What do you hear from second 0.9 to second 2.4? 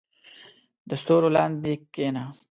ستورو لاندې کښېنه.